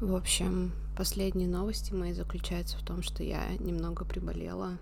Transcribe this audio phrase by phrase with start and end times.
[0.00, 4.78] В общем, Последние новости мои заключаются в том, что я немного приболела.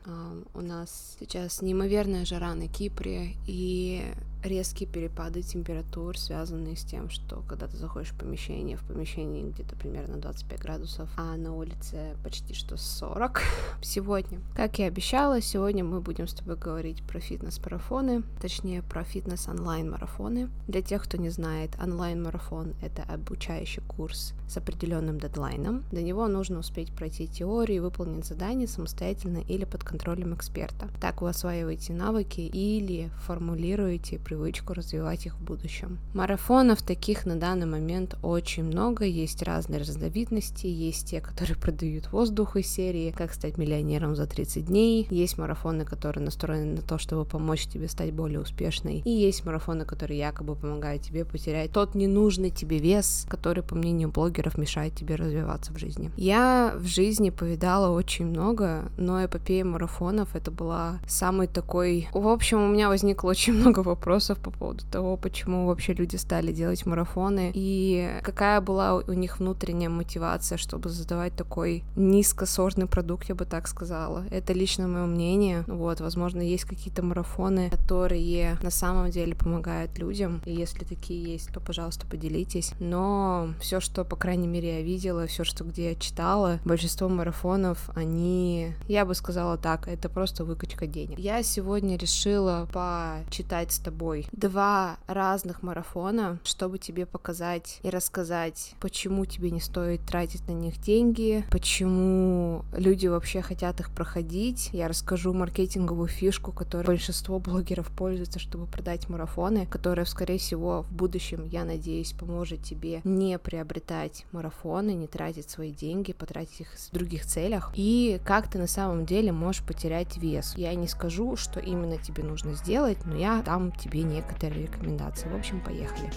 [0.52, 4.04] У нас сейчас неимоверная жара на Кипре, и
[4.42, 9.76] резкие перепады температур, связанные с тем, что когда ты заходишь в помещение, в помещении где-то
[9.76, 13.42] примерно 25 градусов, а на улице почти что 40
[13.82, 14.40] сегодня.
[14.54, 20.50] Как и обещала, сегодня мы будем с тобой говорить про фитнес-марафоны, точнее про фитнес-онлайн-марафоны.
[20.68, 25.84] Для тех, кто не знает, онлайн-марафон— это обучающий курс с определенным дедлайном.
[25.92, 30.88] До него нужно успеть пройти теорию и выполнить задание самостоятельно или под контролем эксперта.
[31.00, 35.98] Так вы осваиваете навыки или формулируете привычку развивать их в будущем.
[36.14, 42.56] Марафонов таких на данный момент очень много, есть разные разновидности, есть те, которые продают воздух
[42.56, 47.26] из серии «Как стать миллионером за 30 дней», есть марафоны, которые настроены на то, чтобы
[47.26, 52.50] помочь тебе стать более успешной, и есть марафоны, которые якобы помогают тебе потерять тот ненужный
[52.50, 56.10] тебе вес, который, по мнению блогеров, мешает тебе развиваться в жизни.
[56.16, 62.08] Я в жизни повидала очень много, но эпопея марафонов это была самый такой...
[62.14, 66.16] В общем, у меня возникло очень много вопросов вопросов по поводу того, почему вообще люди
[66.16, 73.28] стали делать марафоны и какая была у них внутренняя мотивация, чтобы задавать такой низкосортный продукт,
[73.28, 74.24] я бы так сказала.
[74.30, 75.64] Это лично мое мнение.
[75.66, 81.52] Вот, возможно, есть какие-то марафоны, которые на самом деле помогают людям, и если такие есть,
[81.52, 82.72] то, пожалуйста, поделитесь.
[82.78, 87.90] Но все, что, по крайней мере, я видела, все, что где я читала, большинство марафонов,
[87.94, 91.18] они, я бы сказала так, это просто выкачка денег.
[91.18, 98.74] Я сегодня решила почитать с тобой собой два разных марафона, чтобы тебе показать и рассказать,
[98.80, 104.70] почему тебе не стоит тратить на них деньги, почему люди вообще хотят их проходить.
[104.72, 110.92] Я расскажу маркетинговую фишку, которой большинство блогеров пользуются, чтобы продать марафоны, которая, скорее всего, в
[110.92, 116.92] будущем, я надеюсь, поможет тебе не приобретать марафоны, не тратить свои деньги, потратить их в
[116.92, 120.54] других целях, и как ты на самом деле можешь потерять вес.
[120.56, 125.28] Я не скажу, что именно тебе нужно сделать, но я дам тебе некоторые рекомендации.
[125.28, 126.10] В общем, поехали.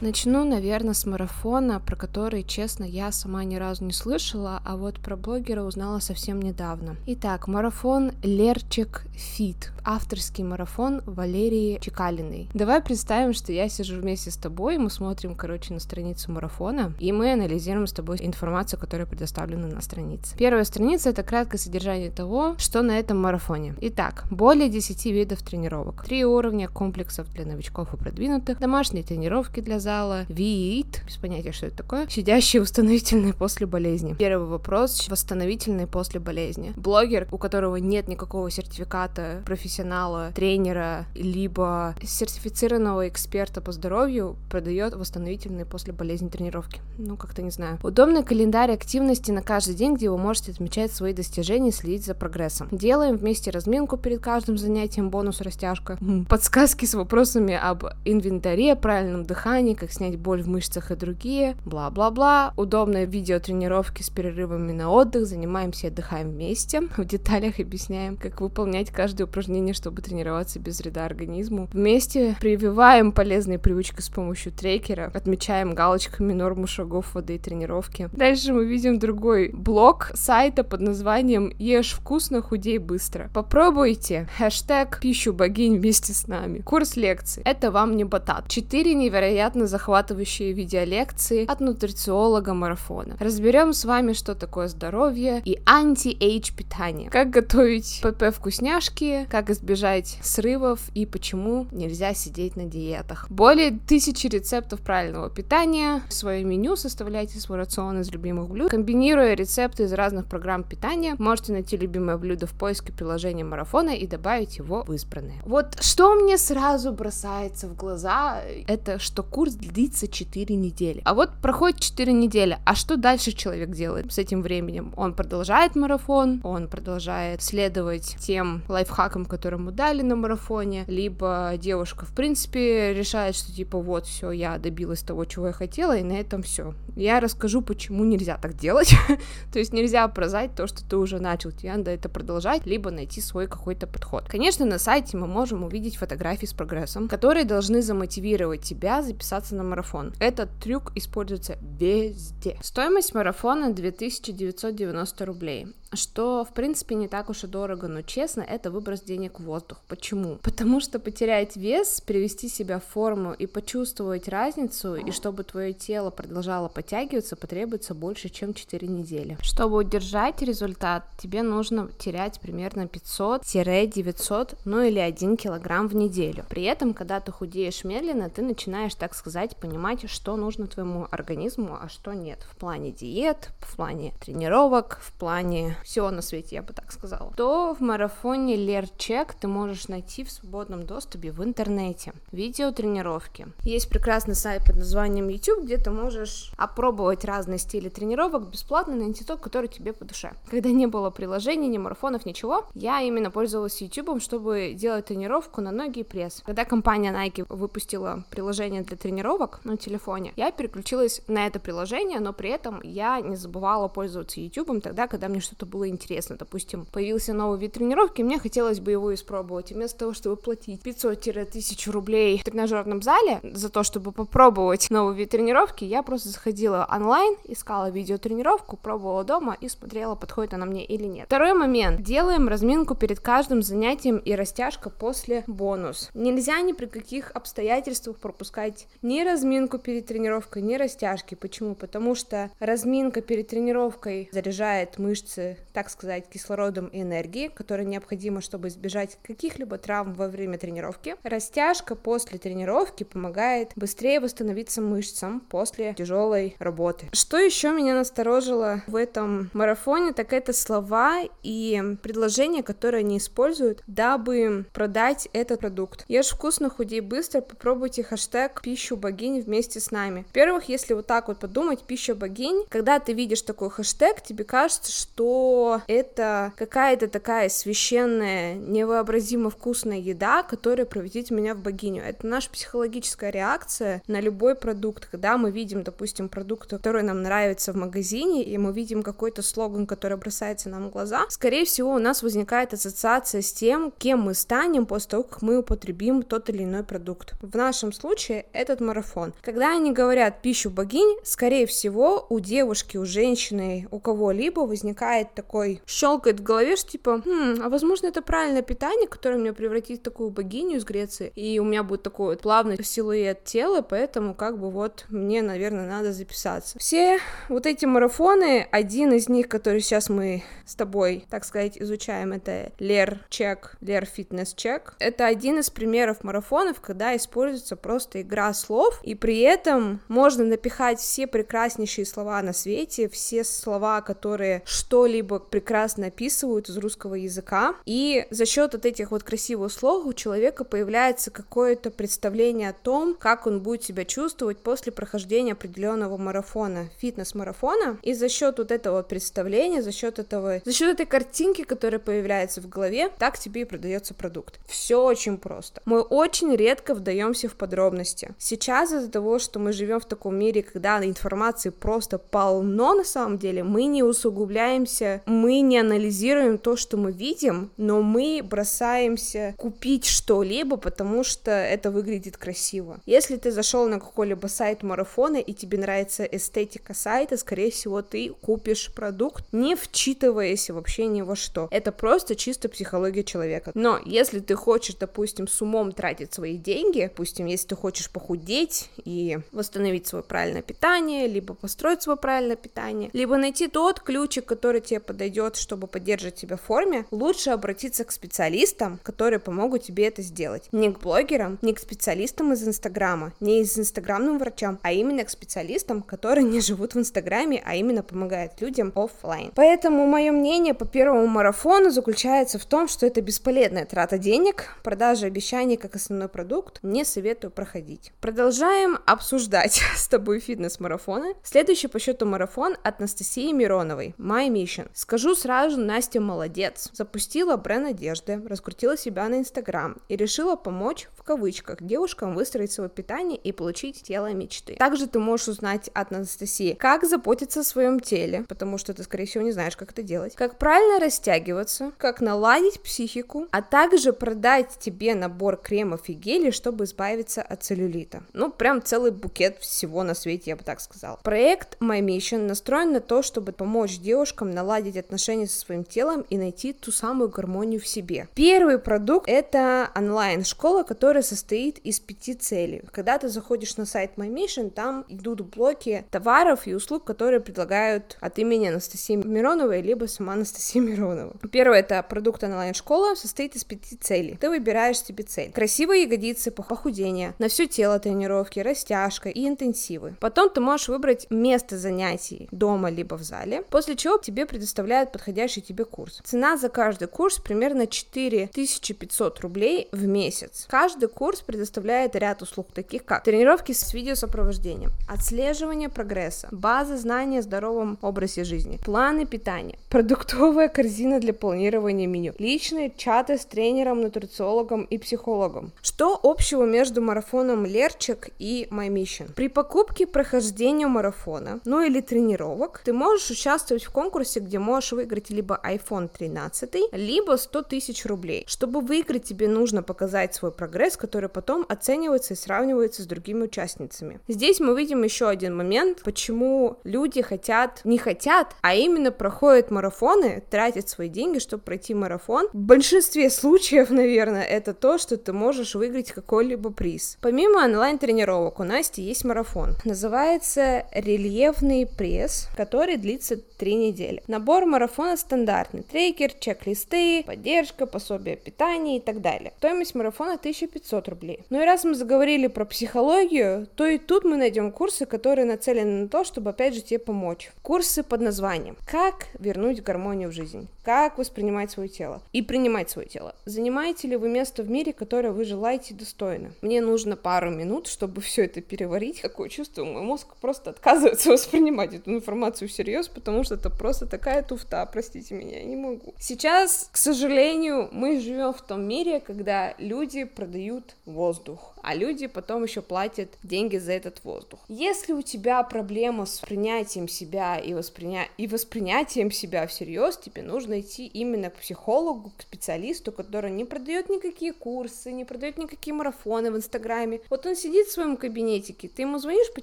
[0.00, 5.00] Начну, наверное, с марафона, про который, честно, я сама ни разу не слышала, а вот
[5.00, 6.94] про блогера узнала совсем недавно.
[7.06, 12.48] Итак, марафон Лерчик Фит, авторский марафон Валерии Чекалиной.
[12.54, 17.10] Давай представим, что я сижу вместе с тобой, мы смотрим, короче, на страницу марафона, и
[17.10, 20.36] мы анализируем с тобой информацию, которая предоставлена на странице.
[20.38, 23.74] Первая страница— это краткое содержание того, что на этом марафоне.
[23.80, 29.80] Итак, более 10 видов тренировок, три уровня комплексов для новичков и продвинутых, домашние тренировки для
[29.88, 34.14] зала, ВИИТ, без понятия, что это такое, сидящие восстановительные после болезни.
[34.18, 36.74] Первый вопрос, восстановительные после болезни.
[36.76, 45.64] Блогер, у которого нет никакого сертификата профессионала, тренера, либо сертифицированного эксперта по здоровью, продает восстановительные
[45.64, 46.82] после болезни тренировки.
[46.98, 47.78] Ну, как-то не знаю.
[47.82, 52.14] Удобный календарь активности на каждый день, где вы можете отмечать свои достижения и следить за
[52.14, 52.68] прогрессом.
[52.70, 55.96] Делаем вместе разминку перед каждым занятием, бонус растяжка.
[56.28, 62.52] Подсказки с вопросами об инвентаре, правильном дыхании, как снять боль в мышцах и другие, бла-бла-бла.
[62.56, 66.82] Удобные видеотренировки с перерывами на отдых, занимаемся и отдыхаем вместе.
[66.96, 71.68] В деталях объясняем, как выполнять каждое упражнение, чтобы тренироваться без вреда организму.
[71.72, 78.10] Вместе прививаем полезные привычки с помощью трекера, отмечаем галочками норму шагов воды и тренировки.
[78.12, 83.30] Дальше мы видим другой блок сайта под названием «Ешь вкусно, худей быстро».
[83.32, 84.28] Попробуйте.
[84.36, 86.60] Хэштег «Пищу богинь вместе с нами».
[86.60, 87.42] Курс лекций.
[87.44, 88.48] Это вам не батат.
[88.48, 93.16] Четыре невероятно захватывающие видеолекции от нутрициолога марафона.
[93.20, 97.10] Разберем с вами, что такое здоровье и anti-age питание.
[97.10, 103.26] Как готовить ПП вкусняшки, как избежать срывов и почему нельзя сидеть на диетах.
[103.30, 106.02] Более тысячи рецептов правильного питания.
[106.08, 108.70] Свое меню составляйте свой рацион из любимых блюд.
[108.70, 114.06] Комбинируя рецепты из разных программ питания, можете найти любимое блюдо в поиске приложения марафона и
[114.06, 115.40] добавить его в избранное.
[115.44, 121.02] Вот что мне сразу бросается в глаза, это что курс длится 4 недели.
[121.04, 124.92] А вот проходит 4 недели, а что дальше человек делает с этим временем?
[124.96, 132.06] Он продолжает марафон, он продолжает следовать тем лайфхакам, которые ему дали на марафоне, либо девушка,
[132.06, 136.12] в принципе, решает, что типа вот, все, я добилась того, чего я хотела, и на
[136.12, 136.74] этом все.
[136.96, 138.94] Я расскажу, почему нельзя так делать.
[139.52, 143.20] то есть нельзя прозать то, что ты уже начал, тебе надо это продолжать, либо найти
[143.20, 144.24] свой какой-то подход.
[144.28, 149.54] Конечно, на сайте мы можем увидеть фотографии с прогрессом, которые должны замотивировать тебя записаться записаться
[149.54, 150.12] на марафон.
[150.20, 152.58] Этот трюк используется везде.
[152.62, 155.66] Стоимость марафона 2990 рублей.
[155.92, 159.78] Что, в принципе, не так уж и дорого, но, честно, это выброс денег в воздух.
[159.88, 160.36] Почему?
[160.42, 166.10] Потому что потерять вес, привести себя в форму и почувствовать разницу, и чтобы твое тело
[166.10, 169.38] продолжало подтягиваться, потребуется больше, чем 4 недели.
[169.40, 176.44] Чтобы удержать результат, тебе нужно терять примерно 500-900, ну или 1 килограмм в неделю.
[176.48, 181.78] При этом, когда ты худеешь медленно, ты начинаешь, так сказать, понимать, что нужно твоему организму,
[181.80, 182.40] а что нет.
[182.50, 187.32] В плане диет, в плане тренировок, в плане всего на свете, я бы так сказала.
[187.36, 192.12] То в марафоне Лерчек ты можешь найти в свободном доступе в интернете.
[192.32, 193.46] Видео тренировки.
[193.62, 199.24] Есть прекрасный сайт под названием YouTube, где ты можешь опробовать разные стили тренировок бесплатно, найти
[199.24, 200.32] тот, который тебе по душе.
[200.50, 205.70] Когда не было приложений, ни марафонов, ничего, я именно пользовалась YouTube, чтобы делать тренировку на
[205.70, 206.42] ноги и пресс.
[206.44, 212.32] Когда компания Nike выпустила приложение для тренировок на телефоне, я переключилась на это приложение, но
[212.32, 216.36] при этом я не забывала пользоваться YouTube тогда, когда мне что-то было интересно.
[216.36, 219.70] Допустим, появился новый вид тренировки, мне хотелось бы его испробовать.
[219.70, 225.14] И вместо того, чтобы платить 500-1000 рублей в тренажерном зале за то, чтобы попробовать новый
[225.14, 230.84] вид тренировки, я просто заходила онлайн, искала видеотренировку, пробовала дома и смотрела, подходит она мне
[230.84, 231.26] или нет.
[231.26, 232.02] Второй момент.
[232.02, 236.10] Делаем разминку перед каждым занятием и растяжка после бонус.
[236.14, 241.34] Нельзя ни при каких обстоятельствах пропускать ни разминку перед тренировкой, ни растяжки.
[241.34, 241.74] Почему?
[241.74, 248.68] Потому что разминка перед тренировкой заряжает мышцы так сказать, кислородом и энергией, которая необходима, чтобы
[248.68, 251.16] избежать каких-либо травм во время тренировки.
[251.22, 257.06] Растяжка после тренировки помогает быстрее восстановиться мышцам после тяжелой работы.
[257.12, 263.82] Что еще меня насторожило в этом марафоне, так это слова и предложения, которые они используют,
[263.86, 266.04] дабы продать этот продукт.
[266.08, 270.24] Ешь вкусно, худей быстро, попробуйте хэштег пищу богинь вместе с нами.
[270.28, 274.92] Во-первых, если вот так вот подумать, пища богинь, когда ты видишь такой хэштег, тебе кажется,
[274.92, 275.47] что
[275.86, 282.02] это какая-то такая священная, невообразимо вкусная еда, которая превратит меня в богиню.
[282.02, 285.06] Это наша психологическая реакция на любой продукт.
[285.06, 289.86] Когда мы видим, допустим, продукт, который нам нравится в магазине, и мы видим какой-то слоган,
[289.86, 294.34] который бросается нам в глаза, скорее всего, у нас возникает ассоциация с тем, кем мы
[294.34, 297.34] станем после того, как мы употребим тот или иной продукт.
[297.40, 299.34] В нашем случае этот марафон.
[299.40, 305.80] Когда они говорят пищу богинь, скорее всего, у девушки, у женщины, у кого-либо возникает такой
[305.86, 310.02] щелкает в голове, что типа, хм, а возможно это правильное питание, которое меня превратит в
[310.02, 314.58] такую богиню из Греции, и у меня будет такой вот плавный силуэт тела, поэтому как
[314.58, 316.76] бы вот мне, наверное, надо записаться.
[316.80, 322.32] Все вот эти марафоны, один из них, который сейчас мы с тобой, так сказать, изучаем,
[322.32, 324.96] это Лер Чек, Лер Фитнес Чек.
[324.98, 330.98] Это один из примеров марафонов, когда используется просто игра слов, и при этом можно напихать
[330.98, 338.26] все прекраснейшие слова на свете, все слова, которые что-либо прекрасно описывают из русского языка, и
[338.30, 343.46] за счет вот этих вот красивых слов у человека появляется какое-то представление о том, как
[343.46, 349.82] он будет себя чувствовать после прохождения определенного марафона, фитнес-марафона, и за счет вот этого представления,
[349.82, 354.14] за счет этого, за счет этой картинки, которая появляется в голове, так тебе и продается
[354.14, 354.60] продукт.
[354.66, 355.82] Все очень просто.
[355.84, 358.34] Мы очень редко вдаемся в подробности.
[358.38, 363.38] Сейчас из-за того, что мы живем в таком мире, когда информации просто полно на самом
[363.38, 370.06] деле, мы не усугубляемся мы не анализируем то, что мы видим, но мы бросаемся купить
[370.06, 373.00] что-либо, потому что это выглядит красиво.
[373.06, 378.30] Если ты зашел на какой-либо сайт марафона и тебе нравится эстетика сайта, скорее всего, ты
[378.40, 381.68] купишь продукт, не вчитываясь вообще ни во что.
[381.70, 383.72] Это просто чисто психология человека.
[383.74, 388.90] Но если ты хочешь, допустим, с умом тратить свои деньги, допустим, если ты хочешь похудеть
[389.04, 394.80] и восстановить свое правильное питание, либо построить свое правильное питание, либо найти тот ключик, который
[394.80, 400.06] тебе подойдет подойдет, чтобы поддерживать тебя в форме, лучше обратиться к специалистам, которые помогут тебе
[400.06, 400.68] это сделать.
[400.72, 405.30] Не к блогерам, не к специалистам из Инстаграма, не из инстаграмным врачам, а именно к
[405.30, 409.52] специалистам, которые не живут в Инстаграме, а именно помогают людям офлайн.
[409.54, 415.26] Поэтому мое мнение по первому марафону заключается в том, что это бесполезная трата денег, продажа
[415.26, 418.12] обещаний как основной продукт, не советую проходить.
[418.20, 421.34] Продолжаем обсуждать с тобой фитнес-марафоны.
[421.42, 424.87] Следующий по счету марафон от Анастасии Мироновой, My Mission.
[424.94, 426.90] Скажу сразу, Настя молодец.
[426.92, 432.90] Запустила бренд одежды, раскрутила себя на Инстаграм и решила помочь, в кавычках, девушкам выстроить свое
[432.90, 434.74] питание и получить тело мечты.
[434.74, 439.26] Также ты можешь узнать от Анастасии, как заботиться о своем теле, потому что ты, скорее
[439.26, 444.78] всего, не знаешь, как это делать, как правильно растягиваться, как наладить психику, а также продать
[444.78, 448.22] тебе набор кремов и гелей, чтобы избавиться от целлюлита.
[448.32, 451.18] Ну, прям целый букет всего на свете, я бы так сказала.
[451.22, 456.36] Проект My Mission настроен на то, чтобы помочь девушкам наладить отношения со своим телом и
[456.36, 458.28] найти ту самую гармонию в себе.
[458.34, 462.82] Первый продукт— это онлайн-школа, которая состоит из пяти целей.
[462.92, 468.16] Когда ты заходишь на сайт My Mission, там идут блоки товаров и услуг, которые предлагают
[468.20, 471.34] от имени Анастасии Мироновой, либо сама Анастасия Миронова.
[471.50, 474.36] Первое— это продукт онлайн-школа, состоит из пяти целей.
[474.40, 475.52] Ты выбираешь себе цель.
[475.52, 480.14] Красивые ягодицы, похудение, на все тело тренировки, растяжка и интенсивы.
[480.20, 485.60] Потом ты можешь выбрать место занятий дома либо в зале, после чего тебе предоставляют подходящий
[485.60, 486.20] тебе курс.
[486.24, 490.66] Цена за каждый курс примерно 4500 рублей в месяц.
[490.68, 497.42] Каждый курс предоставляет ряд услуг, таких как тренировки с видеосопровождением, отслеживание прогресса, база знаний о
[497.42, 504.84] здоровом образе жизни, планы питания, продуктовая корзина для планирования меню, личные чаты с тренером, нутрициологом
[504.84, 505.72] и психологом.
[505.82, 509.32] Что общего между марафоном Лерчик и My Mission?
[509.34, 515.30] При покупке прохождения марафона, ну или тренировок, ты можешь участвовать в конкурсе, где можешь выиграть
[515.30, 518.44] либо iPhone 13, либо 100 тысяч рублей.
[518.46, 524.20] Чтобы выиграть, тебе нужно показать свой прогресс, который потом оценивается и сравнивается с другими участницами.
[524.28, 530.42] Здесь мы видим еще один момент, почему люди хотят, не хотят, а именно проходят марафоны,
[530.50, 532.48] тратят свои деньги, чтобы пройти марафон.
[532.52, 537.18] В большинстве случаев, наверное, это то, что ты можешь выиграть какой-либо приз.
[537.20, 539.74] Помимо онлайн-тренировок у Насти есть марафон.
[539.84, 544.22] Называется «Рельефный пресс», который длится три недели.
[544.26, 545.82] Набор марафона стандартный.
[545.82, 549.52] Трекер, чек-листы, поддержка, пособие питания и так далее.
[549.58, 551.44] Стоимость марафона 1500 рублей.
[551.50, 556.02] Ну и раз мы заговорили про психологию, то и тут мы найдем курсы, которые нацелены
[556.02, 557.50] на то, чтобы опять же тебе помочь.
[557.62, 563.06] Курсы под названием «Как вернуть гармонию в жизнь», «Как воспринимать свое тело» и «Принимать свое
[563.06, 563.34] тело».
[563.44, 566.52] Занимаете ли вы место в мире, которое вы желаете достойно?
[566.62, 569.20] Мне нужно пару минут, чтобы все это переварить.
[569.20, 569.84] Какое чувство?
[569.84, 575.34] Мой мозг просто отказывается воспринимать эту информацию всерьез, потому что это просто такая туфта, простите
[575.34, 576.14] меня, я не могу.
[576.18, 582.64] Сейчас, к сожалению, мы живем в том мире, когда люди продают воздух, а люди потом
[582.64, 584.60] еще платят деньги за этот воздух.
[584.68, 588.28] Если у тебя проблема с принятием себя и, восприня...
[588.36, 594.10] и воспринятием себя всерьез, тебе нужно идти именно к психологу, к специалисту, который не продает
[594.10, 597.22] никакие курсы, не продает никакие марафоны в Инстаграме.
[597.30, 599.62] Вот он сидит в своем кабинетике, ты ему звонишь по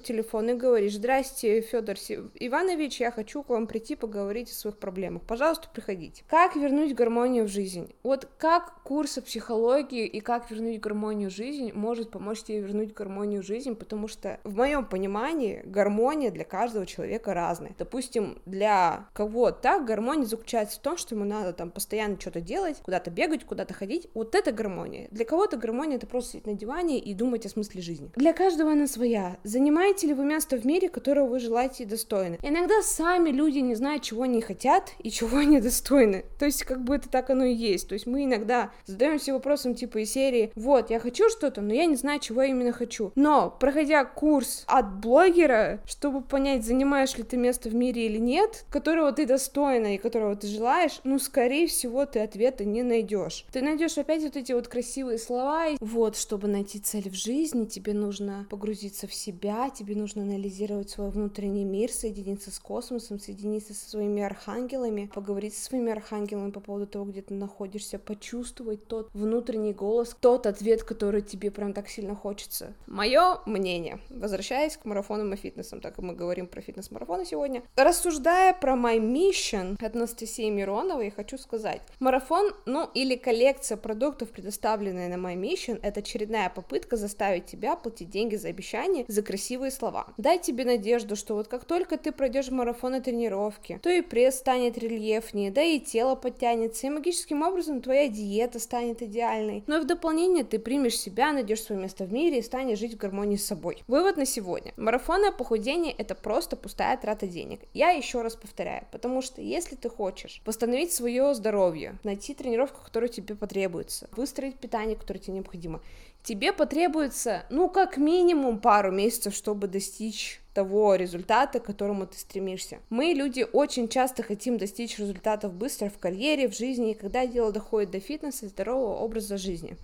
[0.00, 5.22] телефону и говоришь, здрасте, Федор Иванович, я хочу к вам прийти поговорить о своих проблемах.
[5.22, 6.24] Пожалуйста, приходите.
[6.28, 7.94] Как вернуть гармонию в жизнь?
[8.02, 13.42] Вот как курсы психологии и как вернуть гармонию в жизнь может помочь тебе вернуть гармонию
[13.42, 17.74] в жизнь, потому что в моем понимании гармония для каждого человека разная.
[17.78, 23.10] Допустим, для кого-то гармония заключается в том, что ему надо там постоянно что-то делать, куда-то
[23.10, 24.08] бегать, куда-то ходить.
[24.14, 25.08] Вот это гармония.
[25.10, 28.10] Для кого-то гармония это просто сидеть на диване и думать о смысле жизни.
[28.16, 29.36] Для каждого она своя.
[29.44, 32.38] Занимаете ли вы место в мире, которого вы желаете и достойны?
[32.42, 36.24] Иногда сами люди не знают, чего они хотят и чего они достойны.
[36.38, 37.88] То есть, как бы это так оно и есть.
[37.88, 41.86] То есть мы иногда задаемся вопросом типа из серии, вот, я хочу что-то, но я
[41.86, 43.12] не знаю, чего я именно хочу.
[43.14, 48.64] Но, проходя курс от блогера, чтобы понять, занимаешь ли ты место в мире или нет,
[48.70, 53.44] которого ты достойна и которого ты желаешь, ну, скорее всего, ты ответа не найдешь.
[53.52, 55.66] Ты найдешь опять вот эти вот красивые слова.
[55.80, 61.10] Вот, чтобы найти цель в жизни, тебе нужно погрузиться в себя, тебе нужно анализировать свой
[61.10, 66.86] внутренний мир, соединиться с космосом, соединиться со своими архангелами, поговорить со своими архангелами по поводу
[66.86, 72.14] того, где ты находишься, почувствовать тот внутренний голос, тот ответ, который тебе прям так сильно
[72.14, 72.74] хочется.
[72.86, 78.52] Мое мнение, возвращаясь к марафонам и фитнесам, так как мы говорим про фитнес-марафоны сегодня, рассуждая
[78.52, 85.14] про My Mission от Анастасии Мироновой, хочу сказать, марафон, ну или коллекция продуктов, предоставленная на
[85.14, 90.08] My Mission, это очередная попытка заставить тебя платить деньги за обещания, за красивые слова.
[90.18, 94.36] Дай тебе надежду, что вот как только ты пройдешь марафон и тренировки, то и пресс
[94.38, 99.64] станет рельефнее, да и тело подтянется, и магическим образом твоя диета станет идеальной.
[99.66, 102.94] Но и в дополнение ты примешь себя, найдешь свое место в мире и станешь жить
[102.94, 103.82] в гармонии с собой.
[103.86, 104.72] Вывод на сегодня.
[104.76, 107.60] Марафонное похудение это просто пустая трата денег.
[107.74, 113.08] Я еще раз повторяю, потому что если ты хочешь восстановить свое здоровье, найти тренировку, которая
[113.08, 115.80] тебе потребуется, выстроить питание, которое тебе необходимо,
[116.22, 122.78] тебе потребуется, ну, как минимум пару месяцев, чтобы достичь того результата, к которому ты стремишься.
[122.88, 127.52] Мы, люди, очень часто хотим достичь результатов быстро в карьере, в жизни, и когда дело
[127.52, 129.76] доходит до фитнеса и здорового образа жизни.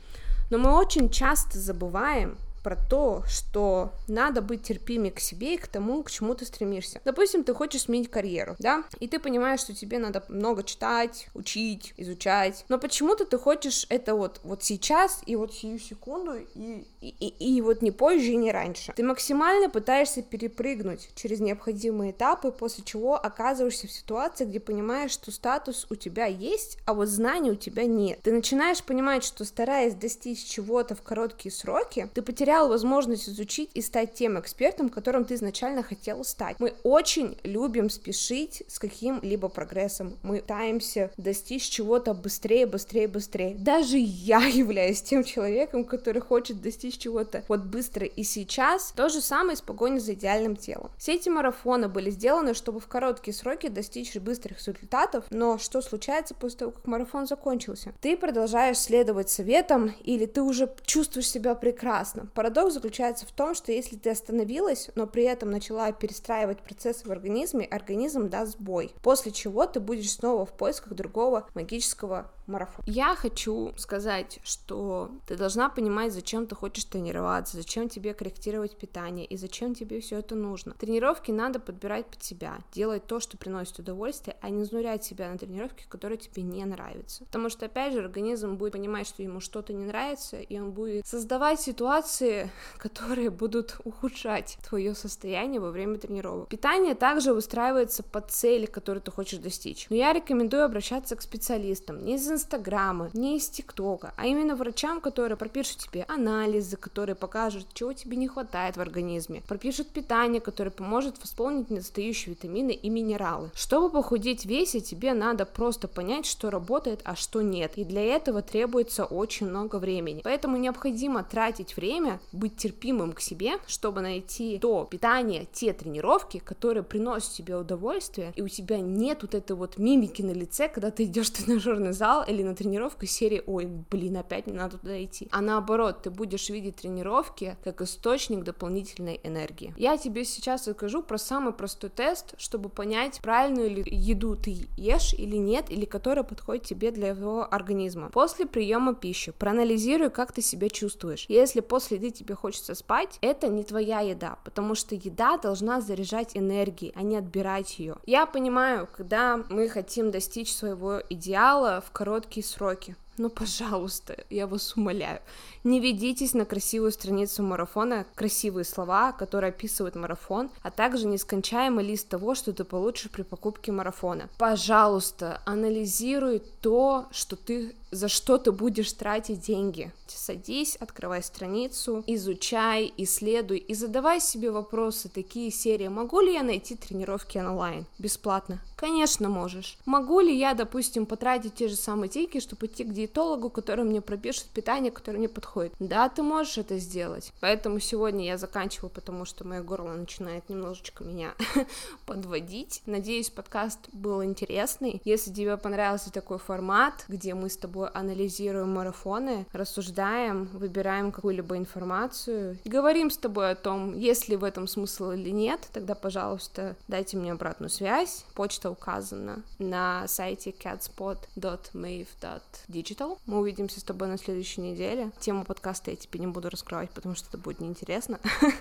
[0.53, 5.69] Но мы очень часто забываем про то, что надо быть терпимее к себе и к
[5.69, 7.01] тому, к чему ты стремишься.
[7.05, 11.95] Допустим, ты хочешь сменить карьеру, да, и ты понимаешь, что тебе надо много читать, учить,
[11.97, 17.09] изучать, но почему-то ты хочешь это вот, вот сейчас и вот сию секунду и, и,
[17.09, 18.93] и, и вот не позже и не раньше.
[18.95, 25.31] Ты максимально пытаешься перепрыгнуть через необходимые этапы, после чего оказываешься в ситуации, где понимаешь, что
[25.31, 28.21] статус у тебя есть, а вот знаний у тебя нет.
[28.23, 33.81] Ты начинаешь понимать, что стараясь достичь чего-то в короткие сроки, ты потерял возможность изучить и
[33.81, 36.57] стать тем экспертом, которым ты изначально хотел стать.
[36.59, 40.19] Мы очень любим спешить с каким-либо прогрессом.
[40.23, 43.55] Мы пытаемся достичь чего-то быстрее, быстрее, быстрее.
[43.55, 48.93] Даже я являюсь тем человеком, который хочет достичь чего-то вот быстро и сейчас.
[48.95, 50.91] То же самое с погоней за идеальным телом.
[50.99, 56.35] Все эти марафоны были сделаны, чтобы в короткие сроки достичь быстрых результатов, но что случается
[56.35, 57.95] после того, как марафон закончился?
[58.03, 62.29] Ты продолжаешь следовать советам или ты уже чувствуешь себя прекрасно.
[62.43, 67.13] Парадокс заключается в том, что если ты остановилась, но при этом начала перестраивать процессы в
[67.13, 72.85] организме, организм даст сбой, после чего ты будешь снова в поисках другого магического марафон.
[72.89, 79.25] Я хочу сказать, что ты должна понимать, зачем ты хочешь тренироваться, зачем тебе корректировать питание
[79.25, 80.75] и зачем тебе все это нужно.
[80.75, 85.39] Тренировки надо подбирать под себя, делать то, что приносит удовольствие, а не изнурять себя на
[85.39, 87.25] тренировки, которые тебе не нравятся.
[87.27, 91.07] Потому что, опять же, организм будет понимать, что ему что-то не нравится, и он будет
[91.07, 92.32] создавать ситуации,
[92.79, 96.49] которые будут ухудшать твое состояние во время тренировок.
[96.49, 99.87] Питание также выстраивается под цели, которые ты хочешь достичь.
[99.91, 105.01] Но я рекомендую обращаться к специалистам, не из Инстаграма, не из ТикТока, а именно врачам,
[105.01, 110.71] которые пропишут тебе анализы, которые покажут, чего тебе не хватает в организме, пропишут питание, которое
[110.71, 113.51] поможет восполнить недостающие витамины и минералы.
[113.55, 117.73] Чтобы похудеть в весе, тебе надо просто понять, что работает, а что нет.
[117.77, 120.21] И для этого требуется очень много времени.
[120.25, 126.83] Поэтому необходимо тратить время, быть терпимым к себе, чтобы найти то питание, те тренировки, которые
[126.83, 131.05] приносят тебе удовольствие, и у тебя нет вот этой вот мимики на лице, когда ты
[131.05, 135.29] идешь в тренажерный зал или на тренировку серии «Ой, блин, опять мне надо туда идти».
[135.31, 139.75] А наоборот, ты будешь видеть тренировки как источник дополнительной энергии.
[139.77, 145.15] Я тебе сейчас расскажу про самый простой тест, чтобы понять, правильную ли еду ты ешь
[145.15, 148.11] или нет, или которая подходит тебе для его организма.
[148.11, 151.27] После приема пищи проанализируй, как ты себя чувствуешь.
[151.29, 156.37] Если после еды тебе хочется спать, это не твоя еда, потому что еда должна заряжать
[156.37, 157.97] энергией, а не отбирать ее.
[158.07, 164.75] Я понимаю, когда мы хотим достичь своего идеала в короткие сроки, ну, пожалуйста, я вас
[164.75, 165.21] умоляю,
[165.65, 172.09] не ведитесь на красивую страницу марафона, красивые слова, которые описывают марафон, а также нескончаемый лист
[172.09, 174.31] того, что ты получишь при покупке марафона.
[174.39, 179.93] Пожалуйста, анализируй то, что ты за что ты будешь тратить деньги.
[180.07, 185.89] Садись, открывай страницу, изучай, исследуй и задавай себе вопросы такие серии.
[185.89, 188.61] Могу ли я найти тренировки онлайн бесплатно?
[188.77, 189.79] Конечно, можешь.
[189.85, 194.01] Могу ли я, допустим, потратить те же самые деньги, чтобы идти к диетологу, который мне
[194.01, 195.73] пропишет питание, которое мне подходит?
[195.79, 197.33] Да, ты можешь это сделать.
[197.41, 201.35] Поэтому сегодня я заканчиваю, потому что мое горло начинает немножечко меня
[202.07, 202.83] подводить.
[202.87, 205.01] Надеюсь, подкаст был интересный.
[205.05, 212.59] Если тебе понравился такой формат, где мы с тобой анализируем марафоны, рассуждаем, выбираем какую-либо информацию,
[212.65, 217.17] говорим с тобой о том, есть ли в этом смысл или нет, тогда, пожалуйста, дайте
[217.17, 218.27] мне обратную связь.
[218.35, 223.19] Почта указана на сайте catspot.mave.digital.
[223.27, 225.11] Мы увидимся с тобой на следующей неделе.
[225.21, 228.19] Тему подкаста я тебе не буду раскрывать, потому что это будет неинтересно.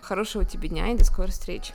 [0.00, 1.74] Хорошего тебе дня и до скорой встречи.